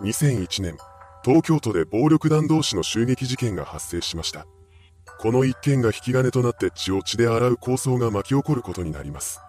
[0.00, 0.76] 2001年、
[1.24, 4.46] 東京都で暴力団同士の襲撃事件が発生しました。
[5.18, 9.40] この一件が引き金となって血を血で洗う構想が巻き起こることになります。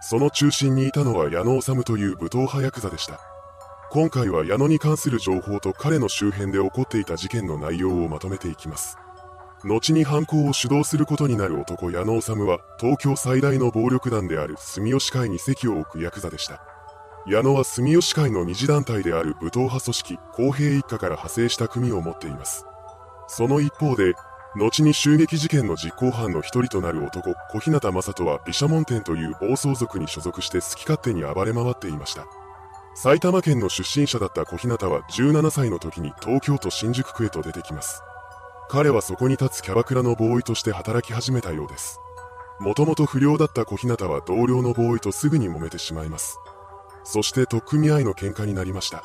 [0.00, 3.18] その中心にいたのは矢野治という武闘派ヤクザでした。
[3.90, 8.98] 今回は矢野に関する情報と彼の周辺で起こっていた事件の内容をまとめていきます。
[9.64, 16.77] 後に犯行を主導することになる男矢野治は東京最大の暴力団である住吉会に席を置くヤクザでした。
[17.28, 22.64] 矢野は住吉会の二次団体である武闘派組織公平一家から派生した組を持っています。
[23.26, 24.14] その一方で、
[24.56, 32.24] 後に襲撃事件の実行犯の一人となる男、小日向正人は毘沙門天という暴走族に所属して好き勝手に暴れ回っていました。
[32.94, 38.00] 埼玉県の出身者だった小日向は17歳の時に東京都新宿区へと出てきます。
[38.70, 42.00] 彼はそこに立つキャバクラのボーイとして働き始めたようです。
[42.58, 46.38] もともと不良だった小日向は同僚のボーイとすぐに揉めてしまいます。
[47.04, 49.02] そして取っ組み合いの喧嘩になりました。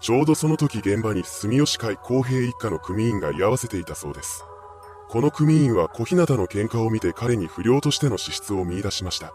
[0.00, 4.44] ちょうどその時現場に住吉会公平一家の組員が居合わせていたそうです。
[5.10, 9.34] この組員は小日向の喧嘩を見て彼に不良としての資質を見出しました。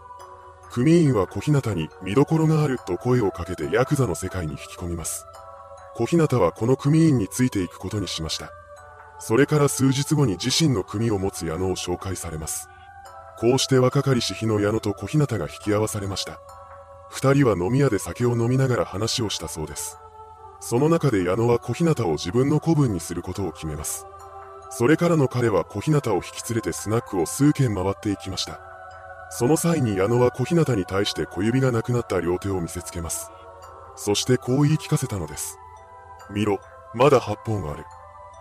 [0.72, 5.24] 組員は小日向に見どころがあると声をかけてヤクザの世界に引き込みます。
[5.94, 8.50] 小日向はこの組員についていくことにしました。
[9.18, 12.68] それから数日後に自身の組を持つ矢野を紹介されます。
[13.38, 16.40] こうして若かりし日の矢野と小日向が引き合わされました。
[17.08, 19.98] 二人は飲み屋で酒を飲みながら話をしたそうです。
[20.60, 24.06] その中で矢野は小日向を自分の子分にすることを決めます。
[24.70, 28.60] それからの彼は小日向を引き連れてスナックを数軒回っていきました。
[29.30, 33.30] その際に矢野は小日向に対して小指がなくなった両手を見せつけます。
[33.94, 35.58] そしてこう言い聞かせたのです。
[36.30, 36.60] 見ろ、
[36.94, 37.84] まだ8本ある。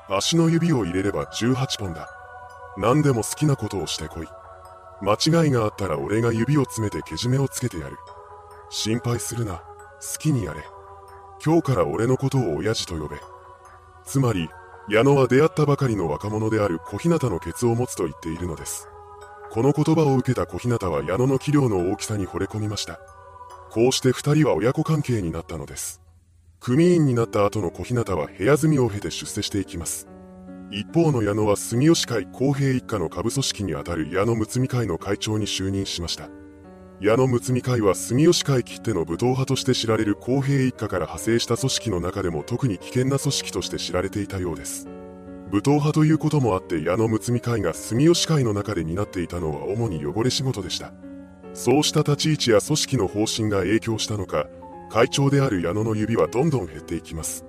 [0.10, 2.10] 足の指を入れれば18本だ。
[2.78, 4.28] 何でも好きなことをしてこい。
[5.02, 7.98] 間違いがあったら俺が指を詰めてけじめをつけてやる。
[8.78, 9.54] 心配するな。
[9.54, 10.62] 好きにやれ。
[11.44, 13.16] 今日から俺のことを親父と呼べ。
[14.04, 14.50] つまり、
[14.90, 18.90] 矢野は出会ったばかりの若者である小日向のケツを持つと言っているのです。
[19.50, 23.00] この言葉を受けた小日向は矢野の器量の大きさに惚れ込みました。
[23.72, 26.02] こうして二人は親子関係になったのです。
[26.60, 30.10] 組員になった後の小日向は部屋住みを経て出世していきます。
[30.70, 36.30] 一方の矢野は住吉会公平一家の下部組織にあたる矢野睦美会の会長に就任しました。
[37.02, 44.88] 矢野睦美会は住吉会きっての武闘派として知られる公平一家から派生した組織の中でも特に危険な組織として知られていたようです。
[45.52, 50.94] 武闘派ということもあって矢野睦美会が住吉会の中で担っていたのは主に汚れ仕事でした。
[51.54, 54.48] そうした立ち位置や組織の方針が影響したのか、
[54.90, 57.46] 会長である矢野の指はどんどん減っていきます。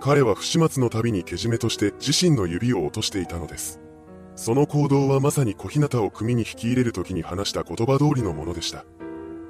[0.00, 3.80] 彼は不始末のたびにけじめとして自身の指を落としていたのです。
[4.36, 8.84] その行動はまさに小日向を組に引き入れる時に話した言葉通りのものでした。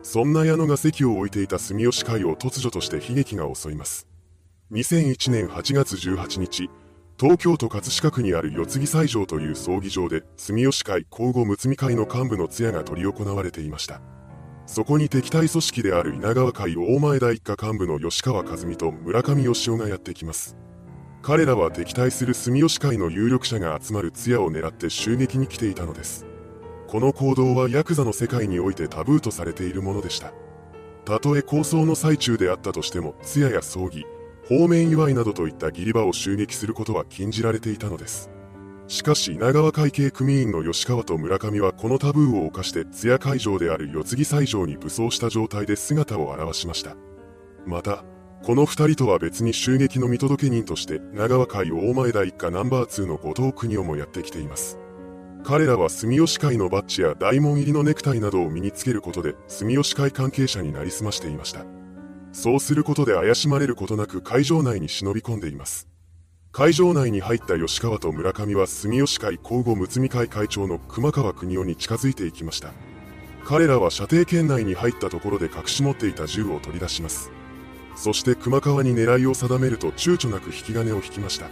[0.03, 4.07] そんな矢野が席を置いていた住吉会を突如として悲劇が襲います。
[4.73, 6.71] 2001年8月18日、
[7.21, 14.01] 東京都葛飾区にある四木斎場という葬儀場で住吉会交互睦美会の幹部の通夜が執り行われていました。
[14.65, 20.57] そこに敵対組織である稲川会大前田一家幹部の吉川和美と村上義雄がやってきます。
[21.23, 26.27] 彼らは敵対する住吉会の有力者が集まる通夜を狙って襲撃に来ていたのです。
[26.89, 30.33] この行動はヤクザの世界においてタブーとされているものでした。
[31.05, 34.05] たとえ構想の最中であったとしても、通夜や葬儀、
[34.49, 38.31] 方面祝いなどといった義理場を襲撃することは禁じられていたのです。
[38.89, 46.97] しかし稲川会系組員の吉川と村上はこのタブーを犯して通夜会場である四木斎場に武装した状態で姿を現しました。
[47.67, 48.05] また、
[48.43, 54.79] この二人とは別に襲撃の見届け人として、長和会大前田一家ナンバー2の後藤国夫もやってきています。
[55.45, 61.67] 彼らは住吉会のバッジや大門入りのネクタイなどを身につけることで、住吉会関係者になりすましていました。
[62.33, 65.87] そうすることで怪しまれることなく会場内に忍び込んでいます。
[66.51, 72.73] 会場内に入った吉川と村上は住吉会交互睦美会会長の熊川国夫に近づいていきました。
[73.45, 77.31] 彼らは射程圏内に入ったところで隠し持っていた銃を取り出します。
[77.97, 81.47] そして熊川に狙いを定めると躊躇なく引き金を引きました。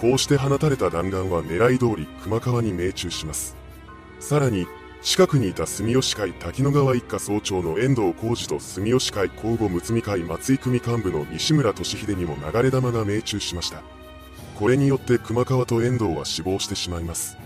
[0.00, 3.56] こうして放たれた弾丸は狙い通り熊川に命中します。
[4.18, 4.66] さらに、
[5.02, 13.82] 近くにいた住吉会滝野川一家総長の遠藤浩二と住吉会交互睦美会松井組幹部の西村俊秀にも流れ弾が命中しました。
[14.54, 17.36] これによって熊川と遠藤は死亡してしまいます。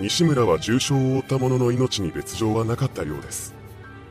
[0.00, 3.57] 西村は重傷を負った者の命に別状はなかったようです。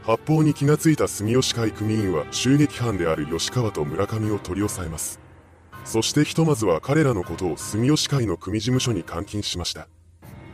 [0.07, 5.19] 発砲に気がついた住吉会組員は襲撃犯である吉川と村上を取り押さえます。
[5.83, 9.89] そしてひとまずは彼らのことを住吉会の組事務所に監禁しました。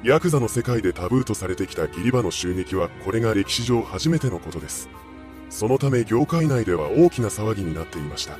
[0.04, 4.90] ヤクザの世界でタブーとされてきた義理場の襲撃はこれが歴史上初めてのことです。
[5.52, 8.40] そのため業界内では大きな騒ぎになっていました。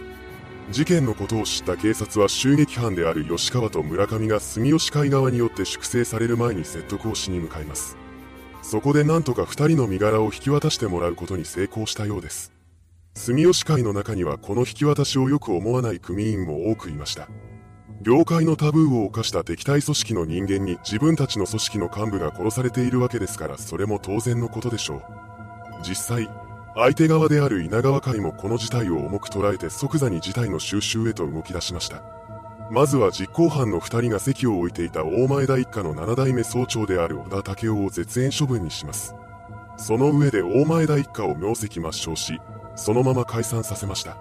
[0.72, 8.02] 事件のことを知った警察は襲撃犯である吉川と村上が住吉会側によって粛清される前に説得をしに向かいます。
[8.64, 12.52] そこでなんとか二人の身柄を引き渡してもらうことに成功したようです。
[13.14, 17.28] 住吉会の中にはこの引き渡しをよく思わない組員も多くいました。
[18.02, 25.04] 業界のタブーを犯した敵対組織の人間に自分たちの組織の幹部が殺されているわけですからそれも当然のことでしょう。
[25.88, 26.30] 実際、
[26.74, 32.02] 相手側である稲川会もこの事態を重く捉えて即座に事態の収拾へと動き出しました。
[32.74, 39.14] まずは実行犯の2人が席を置いていた大前田一家の7代目総長である小田武雄を絶縁処分にします。
[39.78, 42.42] その上で大前田一家を名跡抹消し、
[42.76, 44.18] そのまま解散させました。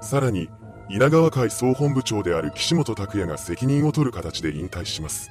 [0.00, 0.50] さらに、
[0.88, 5.30] 稲川会総本部長である岸本拓也が責任を取る形で引退します。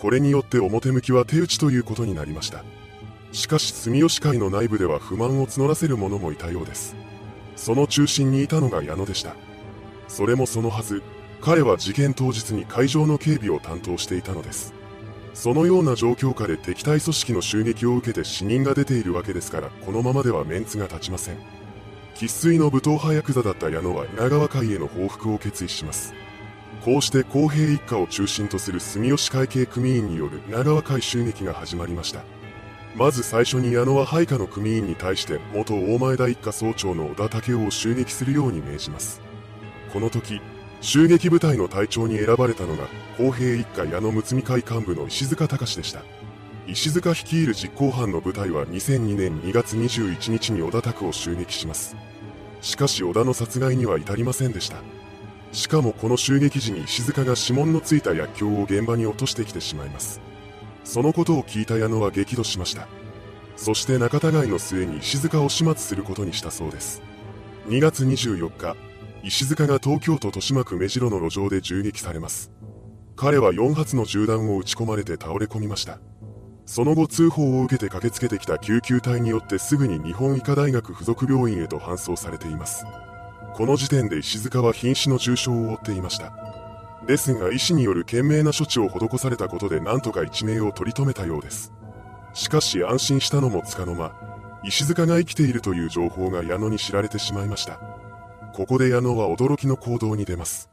[0.00, 2.64] これによって表向きは手打ちということになりました。
[3.30, 6.96] しかし住吉会の内部では不満を募らせる者もいたようです。
[7.54, 9.36] その中心にいたのが矢野でした。
[10.08, 11.04] それもそのはず、
[11.40, 14.74] 彼は事件当日に会場の警備を担当していたのです。
[15.34, 21.36] そのような状況下で敵対組織の襲撃を受けて死人が出ているわけですから、このままではメンツが立ちません。
[22.14, 26.14] 生粋の武闘派ヤクザだった矢野は稲川会への報復を決意します。
[26.82, 32.22] こうして公平一家を中心とする住吉会系組員による稲川会襲撃が始まりました。
[32.94, 39.20] まず最初に矢野は配下の組員に対して元大前田一家総長の小田武雄を襲撃するように命じます。
[39.92, 40.40] この時、
[40.80, 46.02] 襲撃部隊の隊長に選ばれたのが公平一家矢野睦美会幹部の石塚隆でした。
[46.66, 51.96] 石塚率いる実行犯の部隊は2002年2月21日に小田拓を襲撃します。
[52.60, 54.78] しかし小田の殺害には至りませんでした。
[55.52, 60.20] しかもこの襲撃時に石塚が指紋のついた薬莢を現場に落としてきてしまいます。
[60.84, 62.88] そのことを聞いた矢野は激怒しました。
[63.56, 67.00] そして仲違いの末に石塚を始末することにしたそうです。
[67.68, 68.76] 2月24日、
[69.26, 72.52] 石塚が東京都豊島区目白の路上で銃撃されます。
[73.16, 75.98] 彼は4発の銃弾を撃ち込まれて倒れ込みました。
[76.64, 82.86] その後通報を受けて駆けつけてきた救急隊によってすぐに日本医科大学附属病院へと搬送されています。
[83.56, 86.32] この時点で石塚は瀕死の重傷を負っていました。
[87.04, 91.72] ですが医師による懸命な処置を施されたことで何とか一命を取り留めたようです。
[92.32, 94.12] しかし安心したのもつかの間、
[94.62, 97.95] 石塚が生きているという情報が矢野に知られてしまいました。
[98.56, 100.70] ここで矢野は驚きの行動に出ます。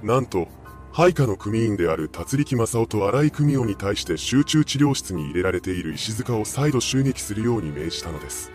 [0.00, 0.46] なんと、
[0.92, 8.52] 配下の組員である達力正夫と荒井組夫に対して集中治療室に入れられている石塚を再度襲撃するように命じたのです。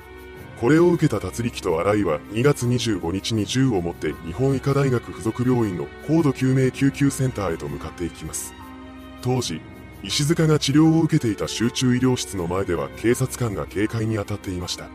[0.62, 8.54] これを受けた達力と新井は2月25日に銃を持って日本医科大学附属病院の高度救命救急センターへと向かっていきます。
[9.22, 9.60] 当時、
[10.02, 14.88] 石塚が治療を受けていた集中医療室の前では警察官が警戒に当たっていました。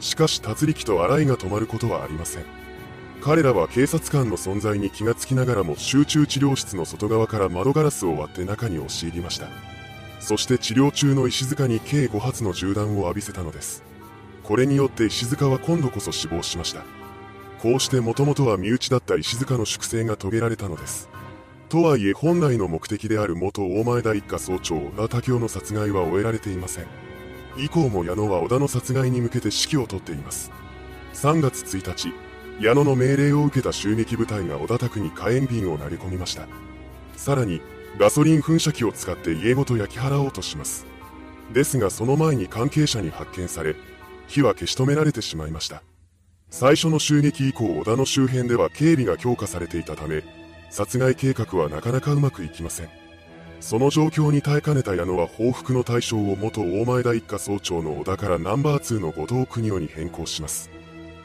[0.00, 2.61] しかし達力と新井が止まることはありません。
[3.24, 9.46] 彼らは警察官の存在に気がつきながらも集中治療室の外側から窓ガラスを割って中に押し入りました。
[10.18, 13.84] そして治療中の石塚に計5発の銃弾を浴びせたのです。
[14.42, 16.82] これによって石塚は今度こそ死亡しました。
[17.60, 21.08] こうしてもともとは身内だった石塚の粛清が遂げられたのです。
[21.68, 26.86] とはいえ本来の目的である元大前田一家総長小田武雄の殺害は終えられていません。
[27.56, 30.50] 以降も矢野は小田の殺害に向けて指揮を執っています。
[31.14, 32.12] 3月1日、
[32.62, 36.46] 矢野の命令を受けた襲撃部隊が小田宅に火炎瓶を投げ込みました。
[37.16, 37.60] さらに、
[37.98, 40.86] ガソリン噴射器を使って家ごと焼き払おうとします。
[41.52, 43.74] ですがその前に関係者に発見され、
[44.28, 45.82] 火は消し止められてしまいました。
[46.50, 50.22] 最初の襲撃以降小田の周辺では警備が強化されていたため、
[50.70, 52.88] 殺害計画はなかなかうまくいきません。
[53.58, 60.70] その状況に耐えかねた矢野は報復の対象を元大前田一家総長の小田からナンバー2の後藤邦夫に変更します。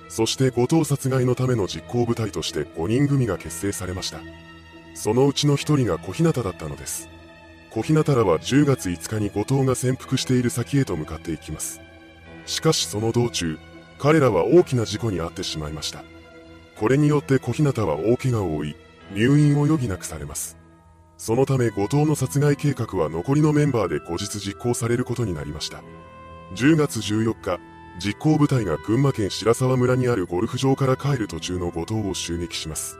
[0.10, 4.20] そして後藤殺害のための実行部隊として5人組が結成されました。
[4.94, 7.10] そのうちの1人が小日向だったのです。
[7.70, 11.82] 小日向らは10月5日に後藤が潜伏している先へと向かっていきます。
[12.46, 13.60] しかしその道中、
[14.00, 16.04] 彼らは大きな事故に遭ってしまいました。
[16.80, 18.76] これによって小日向は大怪我を負い、
[19.14, 20.58] 入院を余儀なくされます。
[21.18, 25.82] そのため後藤の殺害計画は残りのメンバーで後日実行されることになりました。
[26.56, 27.60] 10月14日、
[28.00, 33.00] 実行部隊が群馬県白沢村にあるゴルフ場から帰る途中の後藤を襲撃します。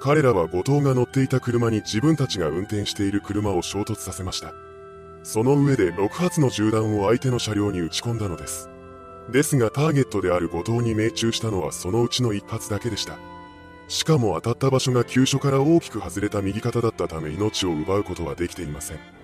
[0.00, 4.52] 彼らは後藤が乗っていた車に自分たちが運転している車を衝突させました。
[5.22, 8.68] その上で6発の銃弾を相手の車両に撃ち込んだのです。
[9.30, 13.18] ですがターゲットである後藤に命中したのはそのうちの1発だけでした。
[13.88, 19.21] しかも当たった場所が急所から大きく外れた右肩だったため命を奪うことはできていません。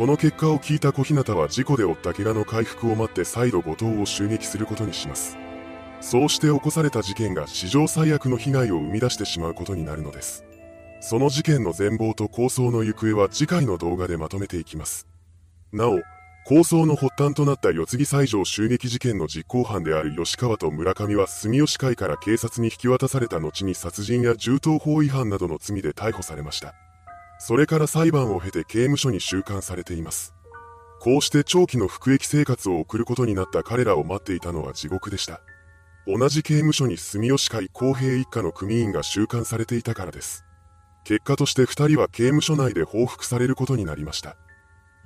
[0.00, 5.36] この結果を聞いた小日向は事故で負った怪我の回復を待って再度後藤を襲撃することにします。
[6.00, 10.46] そうして起こされた事件が史上最悪の被害を生み出してしまうことになるのです。
[11.02, 15.06] その事件の全貌と構想の行方は次回の動画でまとめていきます。
[15.70, 16.00] なお、
[16.46, 26.74] 構想の発端となった四つ木西条襲撃事件の実行犯である吉川と村上は住吉会から警察に引き渡された後に殺人や銃刀法違反などの罪で逮捕されました。
[27.42, 30.34] それから裁判を経て刑務所に収監されています。
[31.00, 35.40] こうして長期の服役生活を送ることになった彼らを待っていたのは地獄でした。
[36.06, 40.44] 同じ刑務所に住吉会公平一家の組員が収監されていたからです。
[41.04, 44.36] 結果として二人は刑務所内で報復されることになりました。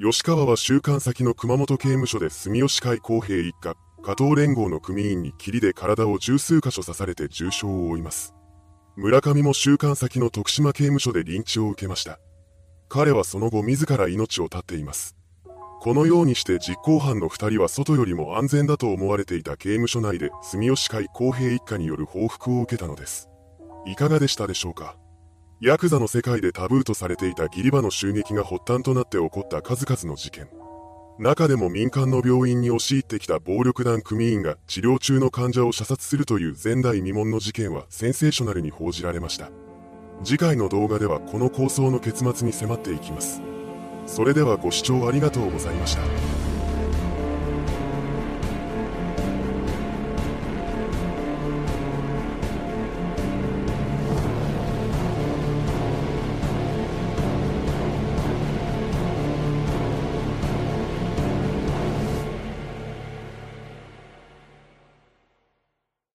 [0.01, 8.35] 吉川は収監先の熊本刑務所で住吉会公平一家、加藤連合の組員に霧で体を十数箇所刺されて重傷を負います。
[8.97, 12.21] 村上も収監先の徳島刑務所でリンチを受けました。
[12.89, 15.17] 彼はその後自ら命を絶っています。
[15.81, 23.29] このようにして実行犯の二人は外よりも安全だと思われていた刑務所内で住吉会公平一家による報復を受けたのです。
[23.85, 24.97] いかがでしたでしょうか
[25.61, 30.49] ヤクザの世界でタブーとされていたギリバの襲撃が発端となって起こった数々の事件。
[31.19, 39.51] 中でも民間の病院に押し入ってきた暴力団組員が治療中の患者を射殺するという前代未聞の事件はセンセーショナルに報じられました。
[40.25, 43.41] 次回の動画ではこの構想の結末に迫っていきます。
[44.07, 46.54] それではご視聴ありがとうございました。